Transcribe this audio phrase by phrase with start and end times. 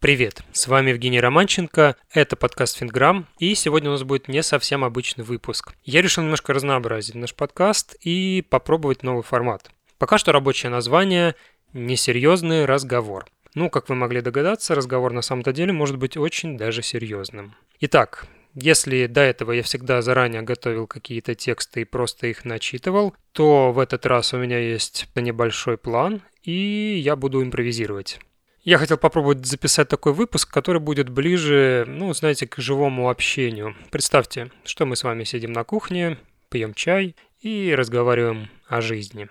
[0.00, 4.84] Привет, с вами Евгений Романченко, это подкаст Финграм, и сегодня у нас будет не совсем
[4.84, 5.72] обычный выпуск.
[5.82, 9.72] Я решил немножко разнообразить наш подкаст и попробовать новый формат.
[9.98, 11.34] Пока что рабочее название
[11.72, 13.26] «Несерьезный разговор».
[13.54, 17.56] Ну, как вы могли догадаться, разговор на самом-то деле может быть очень даже серьезным.
[17.80, 23.72] Итак, если до этого я всегда заранее готовил какие-то тексты и просто их начитывал, то
[23.72, 28.20] в этот раз у меня есть небольшой план, и я буду импровизировать.
[28.68, 33.74] Я хотел попробовать записать такой выпуск, который будет ближе, ну, знаете, к живому общению.
[33.90, 36.18] Представьте, что мы с вами сидим на кухне,
[36.50, 39.30] пьем чай и разговариваем о жизни.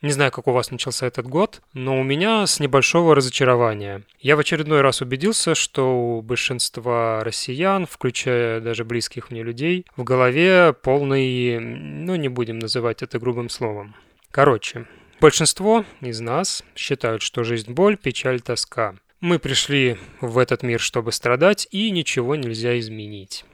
[0.00, 4.02] Не знаю, как у вас начался этот год, но у меня с небольшого разочарования.
[4.18, 10.02] Я в очередной раз убедился, что у большинства россиян, включая даже близких мне людей, в
[10.02, 13.94] голове полный, ну не будем называть это грубым словом.
[14.32, 14.88] Короче,
[15.22, 18.96] Большинство из нас считают, что жизнь– боль, печаль, тоска.
[19.20, 23.44] Мы пришли в этот мир, чтобы страдать, и ничего нельзя изменить.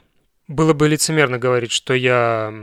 [0.47, 2.55] Было бы лицемерно говорить, что я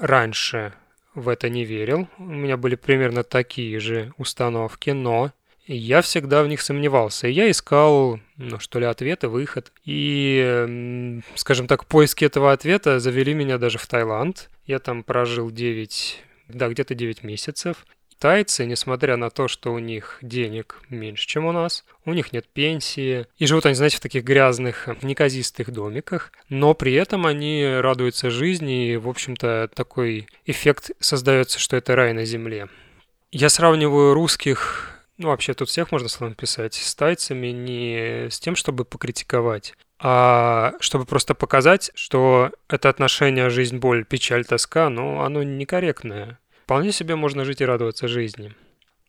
[0.00, 0.72] раньше
[1.16, 2.06] в это не верил.
[2.16, 5.32] У меня были примерно такие же установки, но
[5.66, 7.26] я всегда в них сомневался.
[7.26, 9.72] Я искал, ну что ли, ответ и выход.
[9.84, 14.48] И, скажем так, поиски этого ответа завели меня даже в Таиланд.
[14.64, 17.84] Я там прожил 9, да, где-то 9 месяцев.
[18.18, 22.46] Тайцы, несмотря на то, что у них денег меньше, чем у нас, у них нет
[22.48, 28.30] пенсии, и живут они, знаете, в таких грязных, неказистых домиках, но при этом они радуются
[28.30, 32.68] жизни, и, в общем-то, такой эффект создается, что это рай на земле.
[33.30, 38.56] Я сравниваю русских ну, вообще тут всех можно словом писать, с тайцами не с тем,
[38.56, 45.42] чтобы покритиковать, а чтобы просто показать, что это отношение жизнь, боль, печаль, тоска, ну, оно
[45.42, 46.38] некорректное.
[46.64, 48.54] Вполне себе можно жить и радоваться жизни.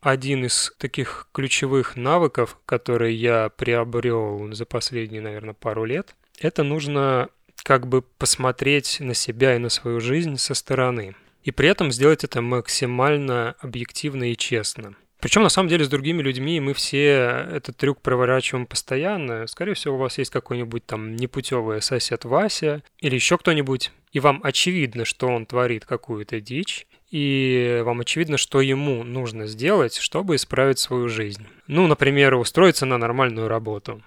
[0.02, 7.30] Один из таких ключевых навыков, которые я приобрел за последние, наверное, пару лет, это нужно
[7.64, 11.16] как бы посмотреть на себя и на свою жизнь со стороны.
[11.44, 14.96] И при этом сделать это максимально объективно и честно.
[15.22, 19.48] Причем, на самом деле, с другими людьми мы все этот трюк проворачиваем постоянно.
[19.48, 24.42] Скорее всего, у вас есть какой-нибудь там непутевый сосед Вася или еще кто-нибудь, и вам
[24.44, 30.80] очевидно, что он творит какую-то дичь, и вам очевидно, что ему нужно сделать, чтобы исправить
[30.80, 31.46] свою жизнь.
[31.68, 34.02] Ну, например, устроиться на нормальную работу.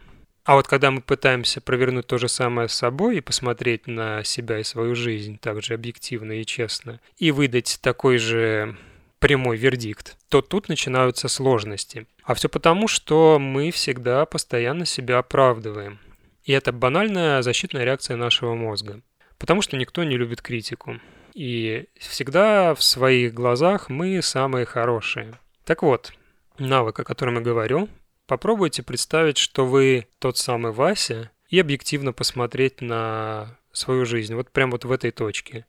[0.44, 4.58] А вот когда мы пытаемся провернуть то же самое с собой и посмотреть на себя
[4.58, 8.74] и свою жизнь также объективно и честно, и выдать такой же
[9.18, 12.06] прямой вердикт, то тут начинаются сложности.
[12.22, 15.98] А все потому, что мы всегда постоянно себя оправдываем.
[16.44, 19.02] И это банальная защитная реакция нашего мозга.
[19.36, 20.98] Потому что никто не любит критику.
[21.38, 25.38] И всегда в своих глазах мы самые хорошие.
[25.64, 26.12] Так вот,
[26.58, 27.88] навык, о котором я говорю,
[28.26, 34.72] попробуйте представить, что вы тот самый Вася, и объективно посмотреть на свою жизнь, вот прямо
[34.72, 35.64] вот в этой точке.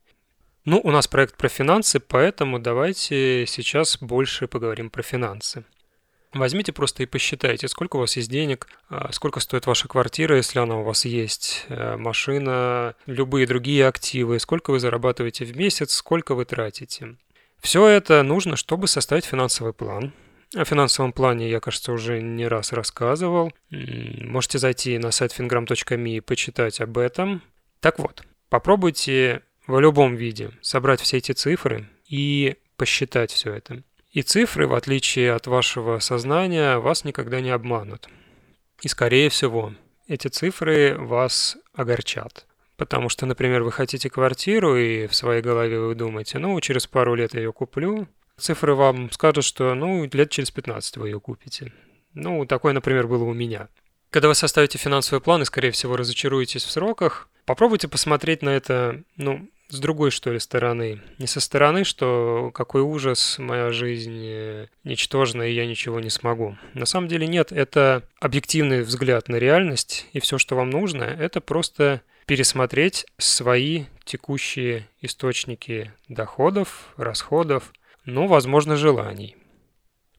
[0.65, 5.65] Ну, у нас проект про финансы, поэтому давайте сейчас больше поговорим про финансы.
[6.33, 10.59] Возьмите просто и посчитайте, сколько у вас есть денег, а, сколько стоит ваша квартира, если
[10.59, 16.35] она у вас есть, э, машина, любые другие активы, сколько вы зарабатываете в месяц, сколько
[16.35, 17.15] вы тратите.
[17.59, 20.13] Все это нужно, чтобы составить финансовый план.
[20.55, 23.51] О финансовом плане я, кажется, уже не раз рассказывал.
[23.69, 27.41] Можете зайти на сайт fingram.me и почитать об этом.
[27.79, 33.83] Так вот, попробуйте в любом виде собрать все эти цифры и посчитать все это.
[34.19, 38.09] И цифры, в отличие от вашего сознания, вас никогда не обманут.
[38.81, 39.73] И скорее всего,
[40.09, 42.45] эти цифры вас огорчат.
[42.75, 47.15] Потому что, например, вы хотите квартиру, и в своей голове вы думаете, ну, через пару
[47.15, 48.09] лет я ее куплю.
[48.37, 51.71] Цифры вам скажут, что, ну, лет через 15 вы ее купите.
[52.13, 53.69] Ну, такое, например, было у меня.
[54.09, 59.01] Когда вы составите финансовый план и, скорее всего, разочаруетесь в сроках, попробуйте посмотреть на это,
[59.15, 61.01] ну, с другой, что ли, стороны.
[61.19, 66.57] Не со стороны, что какой ужас, моя жизнь э, ничтожна, и я ничего не смогу.
[66.73, 71.39] На самом деле нет, это объективный взгляд на реальность, и все, что вам нужно, это
[71.39, 77.71] просто пересмотреть свои текущие источники доходов, расходов,
[78.05, 79.35] ну, возможно, желаний.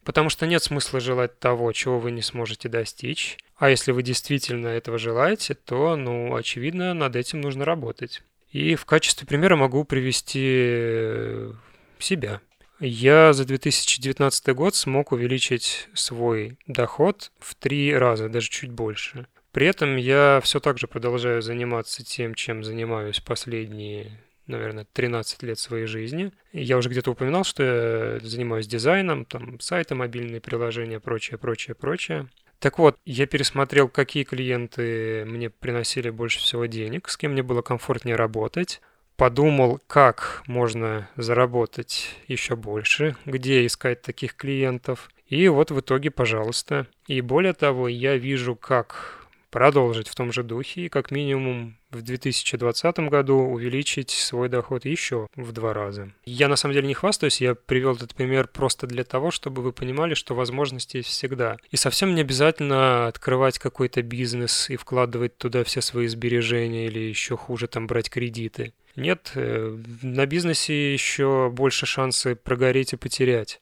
[0.05, 3.37] Потому что нет смысла желать того, чего вы не сможете достичь.
[3.57, 8.23] А если вы действительно этого желаете, то, ну, очевидно, над этим нужно работать.
[8.51, 11.53] И в качестве примера могу привести э,
[11.99, 12.41] себя.
[12.81, 19.27] Я за 2019 год смог увеличить свой доход в три раза, даже чуть больше.
[19.53, 25.59] При этом я все так же продолжаю заниматься тем, чем занимаюсь последние, наверное, 13 лет
[25.59, 26.33] своей жизни.
[26.53, 32.29] Я уже где-то упоминал, что я занимаюсь дизайном, там, сайты, мобильные приложения, прочее, прочее, прочее.
[32.61, 37.63] Так вот, я пересмотрел, какие клиенты мне приносили больше всего денег, с кем мне было
[37.63, 38.83] комфортнее работать,
[39.17, 45.11] подумал, как можно заработать еще больше, где искать таких клиентов.
[45.27, 46.87] И вот в итоге, пожалуйста.
[47.07, 49.20] И более того, я вижу, как
[49.51, 55.27] продолжить в том же духе и как минимум в 2020 году увеличить свой доход еще
[55.35, 56.13] в два раза.
[56.25, 59.73] Я на самом деле не хвастаюсь, я привел этот пример просто для того, чтобы вы
[59.73, 61.57] понимали, что возможности есть всегда.
[61.71, 67.37] И совсем не обязательно открывать какой-то бизнес и вкладывать туда все свои сбережения или еще
[67.37, 68.73] хуже там брать кредиты.
[68.97, 73.61] Нет, э, на бизнесе еще больше шансы прогореть и потерять.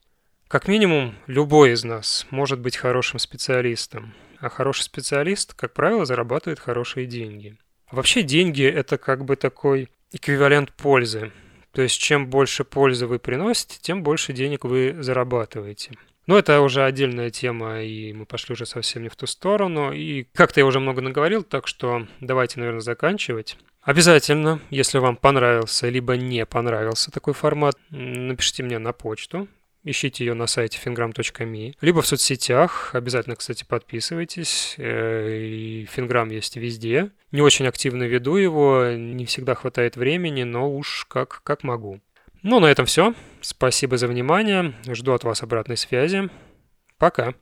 [0.49, 6.61] Как минимум, любой из нас может быть хорошим специалистом а хороший специалист, как правило, зарабатывает
[6.61, 7.57] хорошие деньги.
[7.91, 11.33] Вообще деньги– это как бы такой эквивалент пользы.
[11.73, 15.93] То есть чем больше пользы вы приносите, тем больше денег вы зарабатываете.
[16.27, 19.93] Но это уже отдельная тема, и мы пошли уже совсем не в ту сторону.
[19.93, 23.57] И как-то я уже много наговорил, так что давайте, наверное, заканчивать.
[23.81, 29.49] Обязательно, если вам понравился, либо не понравился такой формат, напишите мне на почту
[29.89, 32.95] Ищите ее на сайте fingram.me, либо в соцсетях.
[32.95, 34.75] Обязательно, кстати, подписывайтесь.
[34.77, 37.11] Э, и Финграм есть везде.
[37.33, 42.03] Не очень активно веду его, не всегда хватает времени, но уж как, как могу.
[42.43, 43.15] Ну, на этом все.
[43.41, 44.75] Спасибо за внимание.
[44.87, 46.29] Жду от вас обратной связи.
[46.99, 47.33] Пока.